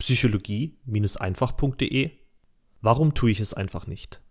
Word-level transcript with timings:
psychologie-einfach.de 0.00 2.10
Warum 2.80 3.14
tue 3.14 3.30
ich 3.30 3.38
es 3.40 3.52
einfach 3.52 3.86
nicht? 3.86 4.22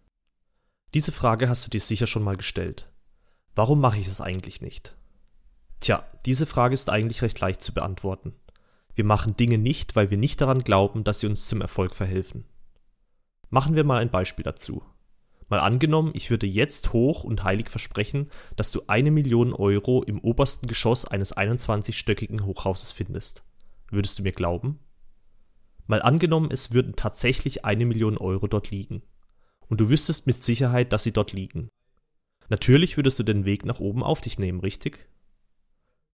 Diese 0.95 1.11
Frage 1.11 1.47
hast 1.47 1.67
du 1.67 1.69
dir 1.69 1.79
sicher 1.79 2.07
schon 2.07 2.23
mal 2.23 2.35
gestellt. 2.35 2.91
Warum 3.53 3.79
mache 3.79 3.99
ich 3.99 4.07
es 4.07 4.19
eigentlich 4.19 4.61
nicht? 4.61 4.95
Tja, 5.79 6.03
diese 6.25 6.47
Frage 6.47 6.73
ist 6.73 6.89
eigentlich 6.89 7.21
recht 7.21 7.39
leicht 7.39 7.61
zu 7.61 7.71
beantworten. 7.71 8.33
Wir 8.95 9.05
machen 9.05 9.37
Dinge 9.37 9.59
nicht, 9.59 9.95
weil 9.95 10.09
wir 10.09 10.17
nicht 10.17 10.41
daran 10.41 10.63
glauben, 10.63 11.03
dass 11.03 11.19
sie 11.19 11.27
uns 11.27 11.45
zum 11.45 11.61
Erfolg 11.61 11.95
verhelfen. 11.95 12.45
Machen 13.51 13.75
wir 13.75 13.83
mal 13.83 14.01
ein 14.01 14.09
Beispiel 14.09 14.43
dazu. 14.43 14.81
Mal 15.49 15.59
angenommen, 15.59 16.13
ich 16.15 16.31
würde 16.31 16.47
jetzt 16.47 16.93
hoch 16.93 17.23
und 17.23 17.43
heilig 17.43 17.69
versprechen, 17.69 18.31
dass 18.55 18.71
du 18.71 18.81
eine 18.87 19.11
Million 19.11 19.53
Euro 19.53 20.01
im 20.01 20.19
obersten 20.19 20.65
Geschoss 20.65 21.05
eines 21.05 21.37
21-stöckigen 21.37 22.41
Hochhauses 22.41 22.91
findest. 22.91 23.43
Würdest 23.91 24.17
du 24.17 24.23
mir 24.23 24.31
glauben? 24.31 24.79
Mal 25.89 26.03
angenommen, 26.03 26.51
es 26.51 26.71
würden 26.71 26.95
tatsächlich 26.95 27.65
eine 27.65 27.83
Million 27.83 28.15
Euro 28.15 28.45
dort 28.45 28.69
liegen. 28.69 29.01
Und 29.69 29.81
du 29.81 29.89
wüsstest 29.89 30.27
mit 30.27 30.43
Sicherheit, 30.43 30.93
dass 30.93 31.01
sie 31.01 31.11
dort 31.11 31.33
liegen. 31.33 31.69
Natürlich 32.47 32.95
würdest 32.95 33.17
du 33.17 33.23
den 33.23 33.43
Weg 33.43 33.65
nach 33.65 33.79
oben 33.79 34.03
auf 34.03 34.21
dich 34.21 34.37
nehmen, 34.37 34.59
richtig? 34.59 35.09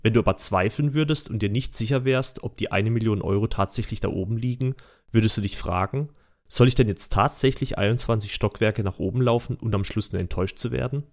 Wenn 0.02 0.14
du 0.14 0.22
aber 0.22 0.38
zweifeln 0.38 0.94
würdest 0.94 1.30
und 1.30 1.42
dir 1.42 1.50
nicht 1.50 1.76
sicher 1.76 2.06
wärst, 2.06 2.42
ob 2.42 2.56
die 2.56 2.72
eine 2.72 2.90
Million 2.90 3.22
Euro 3.22 3.48
tatsächlich 3.48 4.00
da 4.00 4.08
oben 4.08 4.38
liegen, 4.38 4.76
würdest 5.12 5.36
du 5.36 5.42
dich 5.42 5.58
fragen, 5.58 6.08
soll 6.48 6.70
ich 6.70 6.76
denn 6.76 6.88
jetzt 6.88 7.12
tatsächlich 7.12 7.78
21 7.78 8.34
Stockwerke 8.34 8.82
nach 8.82 9.00
oben 9.00 9.22
laufen 9.22 9.58
und 9.58 9.76
am 9.76 9.84
Schluss 9.84 10.14
nur 10.14 10.22
enttäuscht 10.22 10.58
zu 10.58 10.72
werden? 10.72 11.04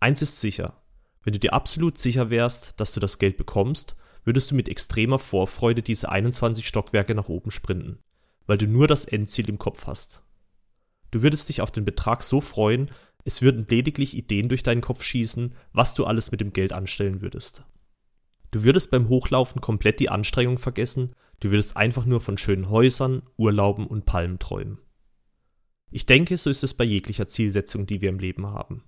Eins 0.00 0.20
ist 0.20 0.38
sicher, 0.42 0.82
wenn 1.24 1.32
du 1.32 1.38
dir 1.38 1.54
absolut 1.54 1.96
sicher 1.96 2.28
wärst, 2.28 2.78
dass 2.78 2.92
du 2.92 3.00
das 3.00 3.18
Geld 3.18 3.38
bekommst, 3.38 3.96
würdest 4.24 4.50
du 4.50 4.54
mit 4.54 4.68
extremer 4.68 5.18
Vorfreude 5.18 5.82
diese 5.82 6.10
21 6.10 6.66
Stockwerke 6.66 7.14
nach 7.14 7.28
oben 7.28 7.50
sprinten, 7.50 7.98
weil 8.46 8.58
du 8.58 8.66
nur 8.66 8.86
das 8.86 9.04
Endziel 9.04 9.48
im 9.48 9.58
Kopf 9.58 9.86
hast. 9.86 10.22
Du 11.10 11.22
würdest 11.22 11.48
dich 11.48 11.60
auf 11.60 11.70
den 11.70 11.84
Betrag 11.84 12.22
so 12.22 12.40
freuen, 12.40 12.90
es 13.24 13.42
würden 13.42 13.66
lediglich 13.68 14.16
Ideen 14.16 14.48
durch 14.48 14.62
deinen 14.62 14.80
Kopf 14.80 15.02
schießen, 15.02 15.54
was 15.72 15.94
du 15.94 16.04
alles 16.04 16.30
mit 16.30 16.40
dem 16.40 16.52
Geld 16.52 16.72
anstellen 16.72 17.20
würdest. 17.20 17.64
Du 18.50 18.64
würdest 18.64 18.90
beim 18.90 19.08
Hochlaufen 19.08 19.60
komplett 19.60 20.00
die 20.00 20.08
Anstrengung 20.08 20.58
vergessen, 20.58 21.12
du 21.40 21.50
würdest 21.50 21.76
einfach 21.76 22.06
nur 22.06 22.20
von 22.20 22.38
schönen 22.38 22.70
Häusern, 22.70 23.22
Urlauben 23.36 23.86
und 23.86 24.06
Palmen 24.06 24.38
träumen. 24.38 24.78
Ich 25.90 26.06
denke, 26.06 26.36
so 26.36 26.50
ist 26.50 26.62
es 26.62 26.74
bei 26.74 26.84
jeglicher 26.84 27.28
Zielsetzung, 27.28 27.86
die 27.86 28.00
wir 28.00 28.10
im 28.10 28.18
Leben 28.18 28.46
haben. 28.46 28.84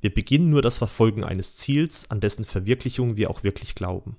Wir 0.00 0.12
beginnen 0.12 0.50
nur 0.50 0.62
das 0.62 0.78
Verfolgen 0.78 1.24
eines 1.24 1.54
Ziels, 1.54 2.10
an 2.10 2.20
dessen 2.20 2.44
Verwirklichung 2.44 3.16
wir 3.16 3.30
auch 3.30 3.44
wirklich 3.44 3.74
glauben. 3.74 4.16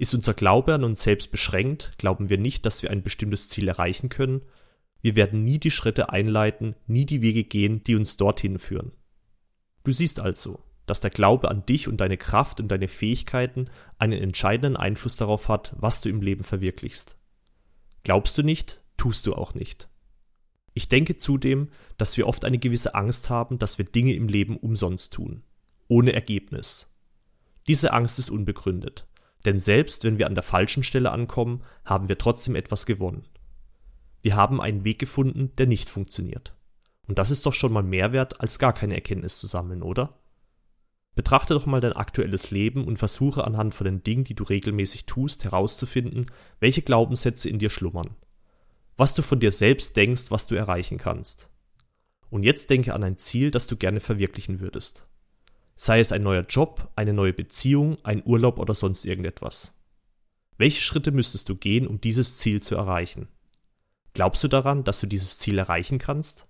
Ist 0.00 0.14
unser 0.14 0.32
Glaube 0.32 0.72
an 0.72 0.82
uns 0.82 1.02
selbst 1.02 1.30
beschränkt, 1.30 1.92
glauben 1.98 2.30
wir 2.30 2.38
nicht, 2.38 2.64
dass 2.64 2.82
wir 2.82 2.90
ein 2.90 3.02
bestimmtes 3.02 3.50
Ziel 3.50 3.68
erreichen 3.68 4.08
können, 4.08 4.40
wir 5.02 5.14
werden 5.14 5.44
nie 5.44 5.58
die 5.58 5.70
Schritte 5.70 6.08
einleiten, 6.08 6.74
nie 6.86 7.04
die 7.04 7.20
Wege 7.20 7.44
gehen, 7.44 7.84
die 7.84 7.96
uns 7.96 8.16
dorthin 8.16 8.58
führen. 8.58 8.92
Du 9.84 9.92
siehst 9.92 10.18
also, 10.18 10.64
dass 10.86 11.00
der 11.00 11.10
Glaube 11.10 11.50
an 11.50 11.66
dich 11.66 11.86
und 11.86 11.98
deine 11.98 12.16
Kraft 12.16 12.60
und 12.60 12.68
deine 12.68 12.88
Fähigkeiten 12.88 13.68
einen 13.98 14.22
entscheidenden 14.22 14.78
Einfluss 14.78 15.18
darauf 15.18 15.48
hat, 15.48 15.74
was 15.76 16.00
du 16.00 16.08
im 16.08 16.22
Leben 16.22 16.44
verwirklichst. 16.44 17.18
Glaubst 18.02 18.38
du 18.38 18.42
nicht, 18.42 18.80
tust 18.96 19.26
du 19.26 19.34
auch 19.34 19.52
nicht. 19.52 19.90
Ich 20.72 20.88
denke 20.88 21.18
zudem, 21.18 21.68
dass 21.98 22.16
wir 22.16 22.26
oft 22.26 22.46
eine 22.46 22.58
gewisse 22.58 22.94
Angst 22.94 23.28
haben, 23.28 23.58
dass 23.58 23.76
wir 23.76 23.84
Dinge 23.84 24.14
im 24.14 24.28
Leben 24.28 24.56
umsonst 24.56 25.12
tun, 25.12 25.42
ohne 25.88 26.14
Ergebnis. 26.14 26.88
Diese 27.66 27.92
Angst 27.92 28.18
ist 28.18 28.30
unbegründet, 28.30 29.06
denn 29.44 29.58
selbst 29.58 30.04
wenn 30.04 30.18
wir 30.18 30.26
an 30.26 30.34
der 30.34 30.42
falschen 30.42 30.82
Stelle 30.82 31.10
ankommen, 31.10 31.62
haben 31.84 32.08
wir 32.08 32.18
trotzdem 32.18 32.54
etwas 32.54 32.86
gewonnen. 32.86 33.24
Wir 34.22 34.36
haben 34.36 34.60
einen 34.60 34.84
Weg 34.84 34.98
gefunden, 34.98 35.52
der 35.56 35.66
nicht 35.66 35.88
funktioniert. 35.88 36.54
Und 37.06 37.18
das 37.18 37.30
ist 37.30 37.46
doch 37.46 37.54
schon 37.54 37.72
mal 37.72 37.82
mehr 37.82 38.12
wert, 38.12 38.40
als 38.40 38.58
gar 38.58 38.72
keine 38.72 38.94
Erkenntnis 38.94 39.36
zu 39.36 39.46
sammeln, 39.46 39.82
oder? 39.82 40.20
Betrachte 41.14 41.54
doch 41.54 41.66
mal 41.66 41.80
dein 41.80 41.94
aktuelles 41.94 42.50
Leben 42.50 42.84
und 42.84 42.98
versuche 42.98 43.44
anhand 43.44 43.74
von 43.74 43.84
den 43.84 44.02
Dingen, 44.02 44.24
die 44.24 44.34
du 44.34 44.44
regelmäßig 44.44 45.06
tust, 45.06 45.44
herauszufinden, 45.44 46.26
welche 46.60 46.82
Glaubenssätze 46.82 47.48
in 47.48 47.58
dir 47.58 47.70
schlummern. 47.70 48.14
Was 48.96 49.14
du 49.14 49.22
von 49.22 49.40
dir 49.40 49.50
selbst 49.50 49.96
denkst, 49.96 50.30
was 50.30 50.46
du 50.46 50.54
erreichen 50.54 50.98
kannst. 50.98 51.48
Und 52.28 52.44
jetzt 52.44 52.70
denke 52.70 52.94
an 52.94 53.02
ein 53.02 53.18
Ziel, 53.18 53.50
das 53.50 53.66
du 53.66 53.76
gerne 53.76 53.98
verwirklichen 53.98 54.60
würdest. 54.60 55.06
Sei 55.82 55.98
es 55.98 56.12
ein 56.12 56.22
neuer 56.22 56.44
Job, 56.46 56.90
eine 56.94 57.14
neue 57.14 57.32
Beziehung, 57.32 57.96
ein 58.02 58.22
Urlaub 58.26 58.58
oder 58.58 58.74
sonst 58.74 59.06
irgendetwas. 59.06 59.80
Welche 60.58 60.82
Schritte 60.82 61.10
müsstest 61.10 61.48
du 61.48 61.56
gehen, 61.56 61.86
um 61.86 62.02
dieses 62.02 62.36
Ziel 62.36 62.60
zu 62.60 62.74
erreichen? 62.74 63.28
Glaubst 64.12 64.44
du 64.44 64.48
daran, 64.48 64.84
dass 64.84 65.00
du 65.00 65.06
dieses 65.06 65.38
Ziel 65.38 65.56
erreichen 65.56 65.96
kannst? 65.96 66.46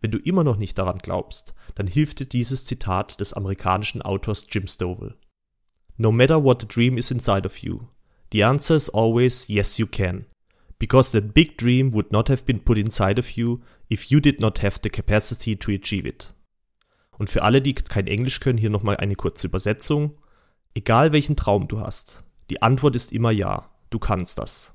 Wenn 0.00 0.12
du 0.12 0.18
immer 0.18 0.44
noch 0.44 0.58
nicht 0.58 0.78
daran 0.78 0.98
glaubst, 0.98 1.54
dann 1.74 1.88
hilft 1.88 2.20
dir 2.20 2.26
dieses 2.26 2.64
Zitat 2.64 3.18
des 3.18 3.32
amerikanischen 3.32 4.00
Autors 4.00 4.46
Jim 4.48 4.68
Stovall. 4.68 5.16
No 5.96 6.12
matter 6.12 6.44
what 6.44 6.60
the 6.60 6.68
dream 6.68 6.98
is 6.98 7.10
inside 7.10 7.48
of 7.48 7.58
you, 7.64 7.88
the 8.30 8.44
answer 8.44 8.76
is 8.76 8.88
always 8.88 9.48
yes 9.48 9.76
you 9.76 9.88
can. 9.88 10.24
Because 10.78 11.10
that 11.10 11.34
big 11.34 11.58
dream 11.58 11.92
would 11.92 12.12
not 12.12 12.28
have 12.28 12.44
been 12.44 12.62
put 12.62 12.78
inside 12.78 13.18
of 13.18 13.32
you 13.32 13.60
if 13.88 14.04
you 14.04 14.20
did 14.20 14.38
not 14.38 14.62
have 14.62 14.78
the 14.84 14.88
capacity 14.88 15.56
to 15.56 15.72
achieve 15.72 16.06
it. 16.06 16.32
Und 17.18 17.30
für 17.30 17.42
alle, 17.42 17.62
die 17.62 17.74
kein 17.74 18.06
Englisch 18.06 18.40
können, 18.40 18.58
hier 18.58 18.70
nochmal 18.70 18.98
eine 18.98 19.16
kurze 19.16 19.46
Übersetzung. 19.46 20.18
Egal 20.74 21.12
welchen 21.12 21.36
Traum 21.36 21.68
du 21.68 21.80
hast, 21.80 22.24
die 22.50 22.62
Antwort 22.62 22.94
ist 22.94 23.12
immer 23.12 23.30
ja, 23.30 23.70
du 23.90 23.98
kannst 23.98 24.38
das. 24.38 24.74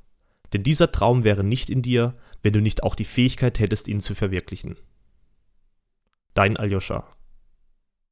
Denn 0.53 0.63
dieser 0.63 0.91
Traum 0.91 1.23
wäre 1.23 1.43
nicht 1.43 1.69
in 1.69 1.81
dir, 1.81 2.15
wenn 2.41 2.53
du 2.53 2.61
nicht 2.61 2.83
auch 2.83 2.95
die 2.95 3.05
Fähigkeit 3.05 3.59
hättest, 3.59 3.87
ihn 3.87 4.01
zu 4.01 4.15
verwirklichen. 4.15 4.77
Dein 6.33 6.57
Aljoscha. 6.57 7.07